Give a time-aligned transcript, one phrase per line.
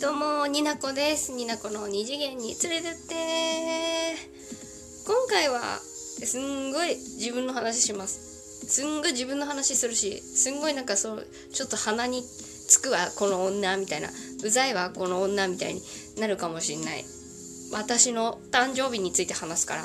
[0.00, 1.30] どうもになこです。
[1.30, 4.16] になこの二次元に連れてって。
[5.06, 8.66] 今回はすんごい自分の話します。
[8.66, 14.08] すんごい自分の話するしすんごいなんかそうちょっと鼻につくわこの女みたいな。
[14.42, 15.82] うざいわこの女みたいに
[16.18, 17.04] なるかもしんない。
[17.74, 19.82] 私の誕生日について話すから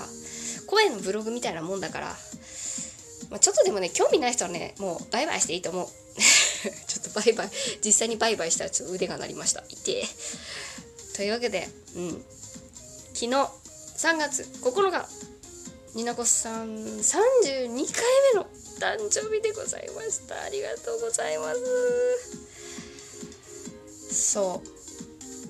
[0.68, 2.06] 声のブログみたいなもんだから、
[3.32, 5.88] まあ、ちょっとでもね興味ない人はねもうバイバイしていいと思う。
[7.16, 7.50] バイバイ。
[7.84, 9.64] 実際にバイバイしたらちょっと腕が鳴りました。
[9.70, 9.76] い。
[9.76, 10.04] て
[11.16, 12.12] というわけでうん。
[13.14, 15.08] 昨日3月9日
[15.96, 18.46] になこさん32回目の
[18.80, 20.36] 誕生日でございました。
[20.44, 21.60] ありがとうございます。
[24.34, 24.68] そう。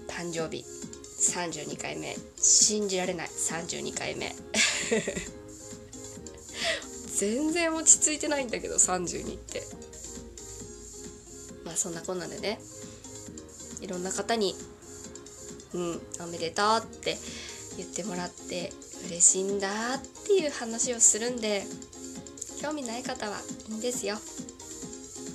[0.08, 0.64] 誕生日。
[1.20, 2.16] 32回目。
[2.38, 3.28] 信じられない。
[3.28, 4.36] 32回目。
[7.18, 9.64] 全然落ち着いてないんだけど32って。
[11.76, 12.60] あそんなこんなんでね
[13.82, 14.56] いろんな方に
[15.76, 17.18] 「うんおめでとう」って
[17.78, 18.72] 言ってもらって
[19.08, 21.68] 嬉しいんだっていう話をするんで
[22.62, 24.16] 興味ない方はいいんですよ。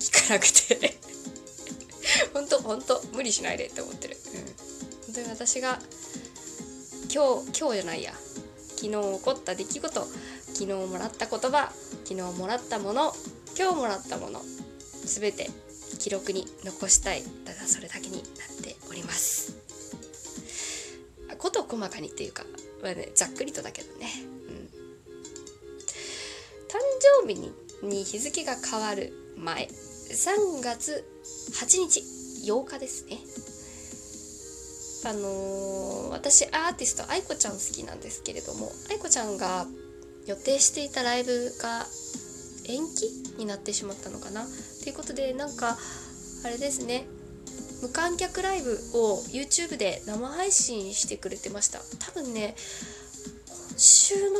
[0.01, 0.99] 聞かなくて。
[2.33, 4.41] 本当本当無理しないでって思ってる、うん、
[5.07, 5.79] 本当に私が
[7.13, 8.15] 今日今日じゃないや。
[8.77, 10.01] 昨日起こった出来事
[10.55, 11.71] 昨日もらった言葉
[12.05, 13.13] 昨日もらったもの
[13.59, 14.41] 今日もらったもの
[15.05, 15.51] 全て
[16.01, 17.23] 記録に残したい。
[17.45, 18.23] ただそれだけになっ
[18.63, 19.55] ております。
[21.39, 22.45] こと細かにっていうか、
[22.83, 24.09] まあね、ざっくりとだけどね、
[24.49, 24.57] うん、
[26.69, 26.79] 誕
[27.23, 31.07] 生日にに日付が変わる前3月
[31.53, 32.03] 8日
[32.51, 33.19] 8日ですね。
[35.03, 39.67] あのー、私アーティスト愛子ちゃん好きなんですけれども愛子ちゃんが
[40.27, 41.87] 予定していたライブが
[42.67, 44.45] 延期になってしまったのかな？
[44.83, 45.77] ということでなんか
[46.45, 47.07] あれですね。
[47.83, 51.81] 無観客ライブを YouTube で生配信してくれてました。
[51.99, 52.55] 多分ね
[53.47, 54.37] 今週の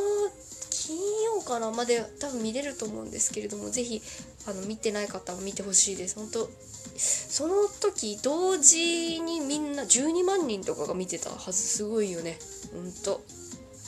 [0.71, 4.03] 金曜かなまで多分見れると思うんですけれども是非
[4.47, 6.17] あの見てない方は見てほしいです。
[6.17, 6.51] 本当
[6.97, 11.53] その時同時にみんな12万人とかが見てたはず。
[11.53, 12.39] すごいよね。
[12.73, 13.23] ほんと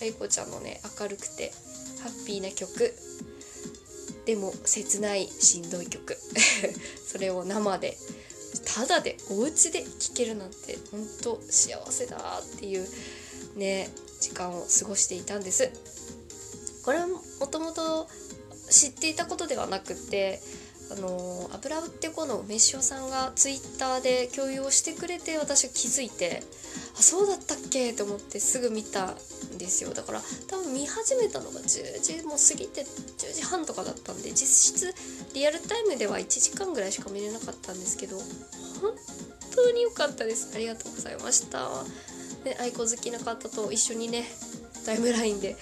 [0.00, 1.52] 愛子ちゃんのね明るくて
[2.02, 2.94] ハッピーな曲。
[4.24, 6.16] でも切ないしんどい曲。
[7.06, 7.96] それを生で
[8.64, 12.88] ただでお家で聴けるなんて本当幸せだっていう
[13.56, 13.90] ね
[14.20, 15.70] 時間を過ごしていたんです。
[16.84, 18.08] これはもともと
[18.70, 20.40] 知っていたことではなくて
[20.90, 26.42] あの油売ってこの梅塩さんがツイッターで共有をしてくれて私は気づいて
[26.98, 29.14] あそうだったっけと思ってすぐ見た
[29.58, 29.94] ですよ。
[29.94, 34.94] だから多分見始めたのが10時も過ぎて10時半とかだったんで実質
[35.34, 38.92] リアルタイムでは1時間ぐらいしか見れなかったんですけど本
[39.54, 40.52] 当に良かったです。
[40.54, 41.68] ありがとうございました。
[42.44, 44.24] で愛子好きな方と一緒にね
[44.84, 45.56] タイムラインで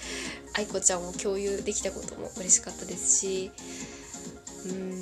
[0.53, 3.51] 愛子ちゃんを共有できたことも嬉しかったですし
[4.65, 5.01] うん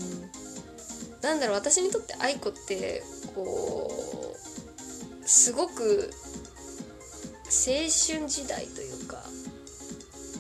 [1.22, 3.04] なんだろう私にとって愛子って
[3.36, 3.92] こ
[5.24, 6.12] うすごく
[7.50, 8.79] 青春時代と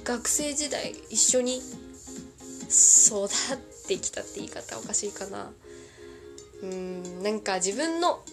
[0.09, 3.29] 学生時代一緒に育っ
[3.87, 5.51] てきたって言い方おかしいかな
[6.63, 8.23] うんなんか自分の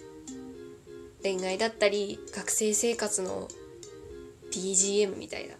[1.22, 3.46] 恋愛だったり学生生活の
[4.54, 5.54] BGM みたいな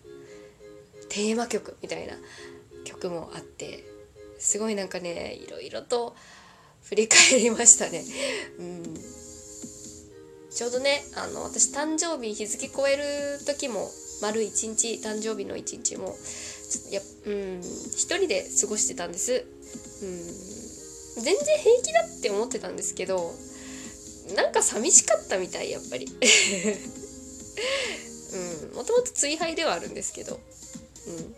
[1.11, 2.15] テーマ曲みたいな
[2.85, 3.85] 曲もあって
[4.39, 6.17] すごいなんかねいろいろと
[6.85, 8.03] 振り返りましたね。
[8.59, 8.83] うん
[10.51, 13.05] ちょうどねあの私誕生日日付超える
[13.45, 13.91] 時も
[14.23, 16.17] 丸1日誕生日の1日も
[16.91, 19.45] やうん一人で過ごしてたんです。
[20.03, 21.23] うん。
[21.23, 23.33] 全然平気だって思ってたんですけど
[24.37, 26.07] なんか寂しかったみたいやっぱり。
[28.33, 28.77] うん。
[28.77, 30.41] もともと追廃ではあるんですけど。
[31.07, 31.37] うん。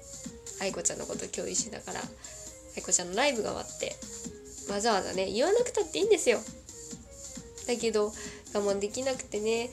[0.60, 2.00] 愛子ちゃんのこと共有しながら
[2.76, 3.96] 愛子ちゃんのライブが終わって
[4.68, 6.40] わざわざね言わなくたっていいんですよ。
[7.66, 8.12] だけど
[8.54, 9.70] 我慢できなくてね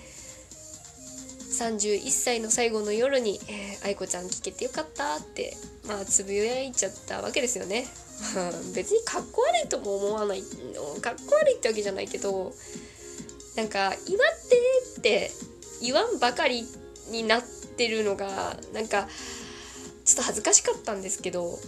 [1.56, 5.56] 31歳の最後の夜に「えー、愛子ちゃん聞けてよかった」って
[5.86, 7.88] まあつぶやいちゃったわけですよね。
[8.74, 10.44] 別にかっこ悪いとも思わない
[11.02, 12.54] かっこ悪いってわけじゃないけど
[13.56, 14.58] なんか「祝って」
[15.00, 15.32] って
[15.82, 16.66] 言わんばかり
[17.10, 19.10] になってるのがなんか
[20.06, 21.60] ちょっと恥ずかしかったんですけど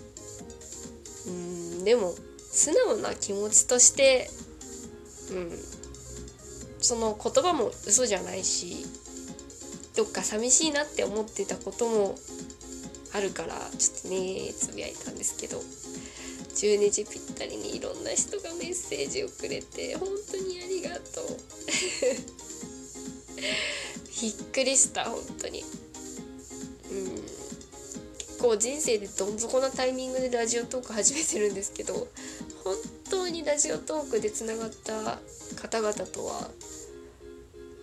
[1.26, 2.16] うんでも
[2.52, 4.30] 素直な気持ちとして
[5.32, 5.64] うん
[6.82, 8.86] その言葉も嘘じゃないし
[9.98, 12.16] どっか寂しいなって思ってたことも
[13.16, 21.28] あるからちょっとねつぶやいたんですけど12時ぴったりにいろんな人がメッセージをくれて本当にありがとう。
[24.22, 25.64] びっくりした本当に。
[26.92, 27.06] うん。
[28.18, 32.08] 結構人生でどん底なタイミングでラジオトーク始めてるんですけど
[32.64, 32.76] 本
[33.10, 35.20] 当にラジオトークでつながった
[35.56, 36.52] 方々とは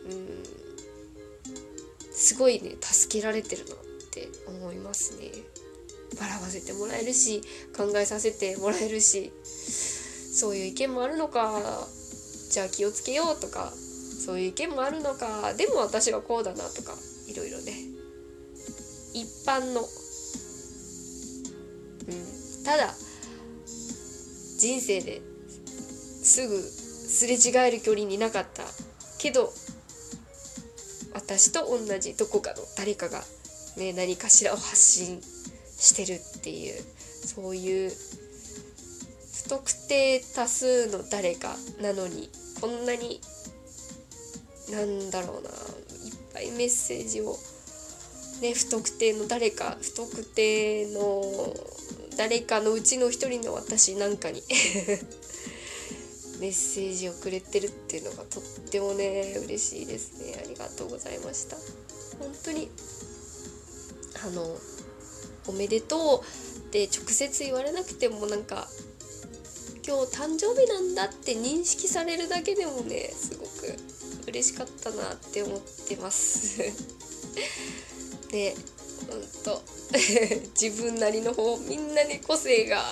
[0.08, 0.63] うん
[2.24, 3.76] すごいね助けられてるなっ
[4.10, 5.30] て思いますね。
[6.18, 7.42] 笑わせてもらえるし
[7.76, 11.60] 考えさせてもらえるしそういう意見もあるのか
[12.50, 16.94] じゃあ気をつけようとかそういう意見もあるのかでも私はこうだなとか
[17.28, 17.72] いろいろね。
[19.12, 19.88] 一般の、うん、
[22.64, 22.94] ただ
[24.58, 25.20] 人生で
[26.22, 28.62] すぐすれ違える距離になかった
[29.18, 29.52] けど
[31.26, 33.22] 私と同じどこかの誰かが、
[33.78, 37.90] ね、何かしらを発信してるっていうそういう
[39.44, 42.28] 不特定多数の誰かなのに
[42.60, 43.20] こんなに
[44.70, 45.52] なんだろうない
[46.10, 47.36] っぱいメッセージを、
[48.42, 51.22] ね、不特定の誰か不特定の
[52.18, 54.42] 誰かのうちの一人の私なんかに。
[56.40, 60.40] メッセージをくれてるっていうのがとってもね嬉しいですね。
[60.44, 61.56] ありがとうございました。
[62.18, 62.70] 本当に
[64.26, 64.56] あの
[65.46, 68.68] おめでとうって直接言われなくてもなんか
[69.86, 73.76] 今日誕生日なんだって認識されるだけでもねすごく
[74.28, 76.58] 嬉しかったなって思ってます。
[78.30, 78.54] で
[79.08, 79.62] ほんと
[80.60, 82.82] 自分なりの方みんなに個性が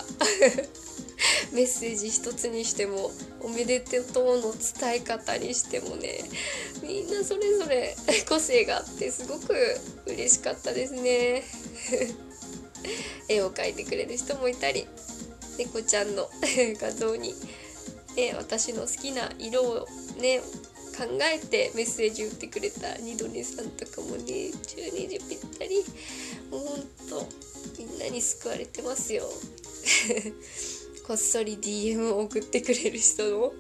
[1.53, 3.11] メッセージ一つにしても
[3.44, 6.21] おめでとうの伝え方にしてもね
[6.83, 7.97] みんなそれぞれ
[8.29, 9.55] 個性があってすごく
[10.06, 11.44] 嬉しかったですね。
[13.29, 14.87] 絵を描いてくれる人もいたり
[15.56, 16.29] 猫ちゃんの
[16.81, 17.35] 画像に、
[18.17, 20.41] ね、私の好きな色をね
[20.97, 25.85] 考えてメッセージ打ってくれた二度寝さんとかもね12時ぴったり
[26.50, 27.27] もうほんと
[27.79, 29.31] みんなに救われてますよ。
[31.07, 33.53] こっそり DM を送ってくれる人も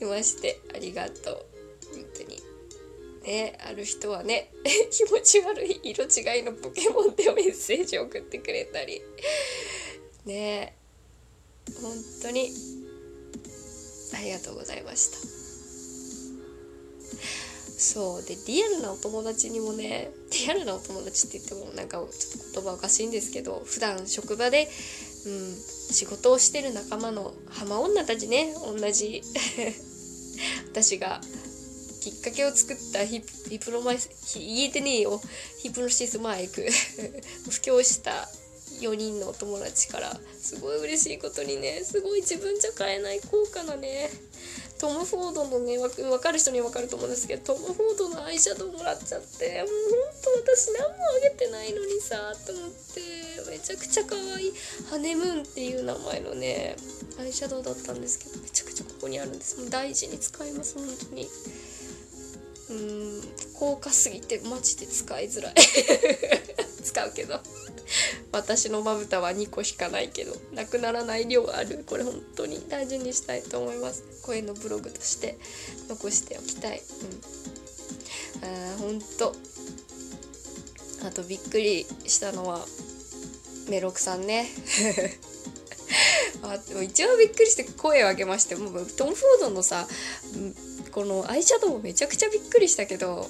[0.00, 1.46] いましてありがとう。
[1.94, 2.38] 本当に。
[3.24, 4.50] ねある人はね
[4.90, 9.02] 気持ち悪い色違いのポケモンでメッセージを送ってくれたり。
[10.24, 10.74] ね
[11.82, 11.92] 本
[12.22, 12.52] 当に。
[14.14, 15.38] ありがとうございました。
[17.78, 24.68] そうでリアルなお友達にもねリアルなお友達って言ってもなんかちょっと言葉おかしいんですけど普段職場で、
[25.26, 25.56] うん、
[25.90, 28.54] 仕事をしてる仲間の浜女たちね。
[28.54, 29.22] 同じ。
[30.70, 31.20] 私が
[32.00, 35.20] きっかけを作ったヒヒプロマイス言えてねえよ。
[35.58, 36.66] ヒプロシスマイク。
[37.50, 38.28] 布教した
[38.80, 41.82] 4人のお友達からすごい嬉しいことにね。
[41.84, 44.10] すごい自分じゃ買えない高価なね。
[44.78, 52.16] トム・フォードのね分かる人には分かると思うんですけどトム・フォードのアイシャドウもらっちゃってもうほんと私何もあげてないのにさ
[52.46, 54.52] と思ってめちゃくちゃ可愛い
[54.90, 56.76] ハネムーンっていう名前のね
[57.18, 59.60] アイシャドウだったんですけどめちゃくちゃここにあるんです。
[59.60, 61.28] もう大事に使います本当に。
[62.70, 63.22] うん
[63.54, 65.54] 高価すぎてマジで使いづらい。
[66.84, 67.40] 使うけど。
[68.32, 71.84] 私のまぶたは2個しかないけどなくならない量ある。
[71.86, 74.04] これ本当に大事にしたいと思います。
[74.22, 75.38] 声のブログとして
[75.88, 76.80] 残しておきたい。
[76.80, 76.82] う
[78.44, 78.48] ん。
[78.48, 79.34] あ本当。
[81.06, 82.64] あとびっくりしたのは
[83.68, 84.48] メロクさんね。
[86.42, 89.88] あでも一番びっくりして声を上げましてもうトム・フォードのさ
[90.92, 93.26] このアイシャドウもめちゃくちゃびっくりしたけど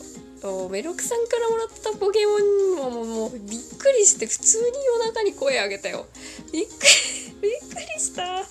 [0.71, 3.41] メロクさんからもらったポケモンはもうもうびっ
[3.77, 6.07] くりして普通に夜中に声上げたよ。
[6.53, 6.89] びっくり
[7.43, 8.47] びっくりした。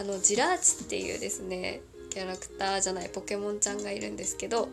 [0.00, 4.68] あのジラーチっていうですねキャラクターじゃないポケモンちゃんがいるんですけど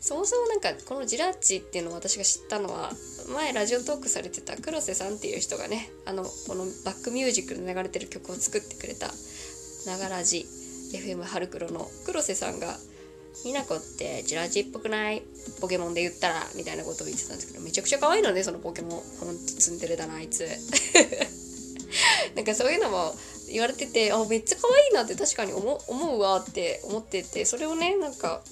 [0.00, 2.90] そもそもなんかこのジラッチっていうのを私が知ったのは
[3.32, 9.12] 前ラジオトークされてた黒瀬さんっていう人がねあのこのバックミュージックで流れてる曲を作ってくれた
[9.86, 10.46] 「ながらじ
[10.92, 12.78] FM 春黒」の黒瀬さんが
[13.44, 15.22] 「みなこってジラジっぽくない？
[15.60, 16.42] ポケモンで言ったら？
[16.56, 18.90] みたいなことを言ってたんですけどめちゃくちゃ可愛いのねそのポケモン。
[18.90, 20.48] ほんとツンデレだなあいつ。
[22.34, 23.14] なんかそういうのも
[23.50, 28.42] 言われててあめっちゃ可愛いなって確かに思思うわって思っててそれをねなんか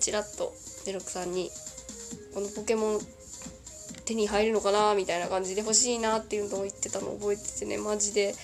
[0.00, 0.54] ちらっと
[0.86, 1.50] デロクさんに
[2.34, 3.00] このポケモン
[4.04, 8.34] 手に入るのかなみたいな感じで欲しいなっていうのを言ってたのを覚えててねマジで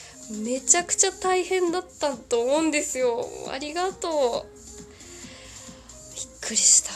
[0.44, 3.26] めちゃくちゃ大変だったと思うんですよ。
[3.50, 4.57] ありがとう。
[6.48, 6.92] くりした。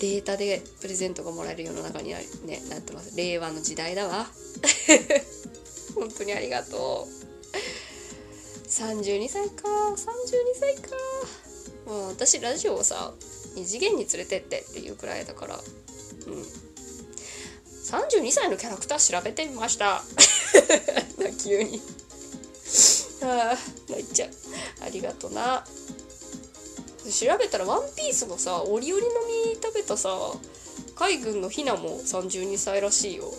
[0.00, 3.16] データでプレゼントがもらえる世の中にはねなってます？
[3.16, 4.26] 令和の時代だわ。
[5.96, 8.68] 本当にありがとう。
[8.68, 9.66] 32歳か。
[9.96, 9.96] 32
[10.60, 10.90] 歳か。
[11.86, 13.14] もう私ラジオをさ
[13.54, 15.58] 二次元に連れてってっていうくらいだから。
[16.26, 16.42] うん。
[16.42, 20.04] 32歳のキャラクター調べてみました。
[21.42, 21.80] 急に。
[23.22, 23.58] ああ
[23.88, 24.30] 泣いちゃう。
[24.82, 25.64] ありがとな。
[27.12, 29.08] 調べたら「ワンピースのさ折々の
[29.46, 30.10] 実食べたさ
[30.94, 33.32] 海軍のヒナも32歳らしいよ。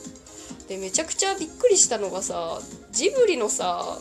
[0.67, 2.59] でめちゃくちゃびっくりしたのがさ
[2.91, 3.99] ジブリのさ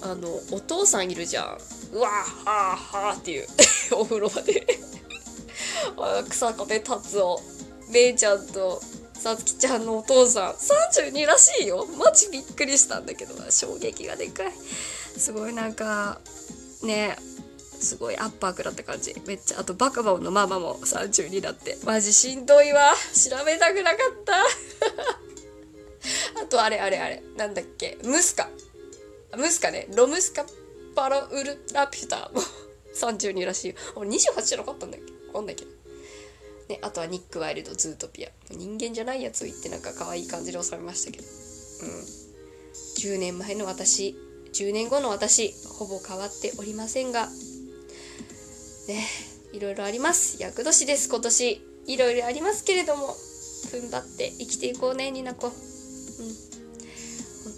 [0.00, 1.58] あのお父さんいるじゃん。
[1.92, 3.46] うわーはーはーっていう
[3.92, 4.66] お風呂場で。
[5.96, 7.40] あ草壁達夫
[7.88, 8.80] めいちゃんと
[9.14, 10.52] さつきちゃんのお父さん。
[10.54, 11.86] 32らしいよ。
[11.86, 14.52] マジびっくりしたんだけど衝撃がでかい。
[15.16, 16.20] すごいなんか
[16.82, 17.16] ね
[17.80, 19.14] すごいアッパー食らった感じ。
[19.26, 21.78] めっちゃあとバカボンのママも32だって。
[21.84, 22.92] マジしんどいわ。
[23.14, 24.34] 調べたくなかった。
[26.42, 27.22] あとあれあれあれ。
[27.36, 27.98] なんだっけ。
[28.02, 28.48] ムスカ。
[29.36, 29.88] ムスカね。
[29.94, 30.44] ロムスカ
[30.94, 32.42] パロウルラピュタも。
[32.94, 33.74] 32らしいよ。
[33.94, 35.12] 俺28じゃなかったんだっけ？
[35.28, 35.70] わかんないけど。
[36.68, 38.30] ね、あとはニック・ワイルド・ズートピア。
[38.50, 41.24] 人間じゃないやつを言ってなんか可愛い感じで収めましたけど。
[41.24, 42.06] うん。
[42.96, 44.16] 10年前の私。
[44.52, 45.54] 10年後の私。
[45.66, 47.28] ほぼ変わっておりませんが。
[48.88, 49.06] ね
[49.52, 50.42] いろいろあります。
[50.42, 51.64] 厄年です今年。
[51.86, 53.14] いろいろありますけれども
[53.72, 55.46] 踏ん張って生きていこうねになこ。
[55.46, 55.52] うん。
[55.52, 55.60] 本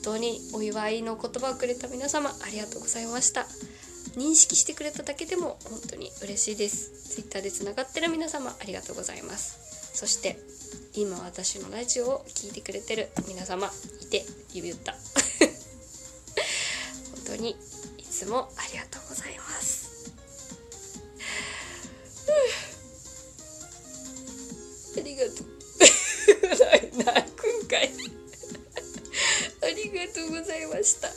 [0.04, 3.46] 当にお祝いの言葉をくれた皆様ありがとうございました。
[4.16, 7.14] 認識してくれただけでも本当に嬉しいです。
[7.14, 9.94] Twitter でつながってる皆様ありがとうございます。
[9.94, 10.38] そして
[10.94, 13.70] 今私のラジオを聴いてくれてる皆様
[14.00, 14.94] いて指打った。
[17.26, 17.56] 本当に
[17.99, 19.89] いつもありがとうございます。
[25.21, 25.47] がとう。
[27.05, 27.91] 泣くんかい。
[29.62, 31.11] ありがとうございました。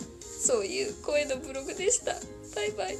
[0.45, 2.13] そういう声のブログでした。
[2.55, 2.97] バイバイ。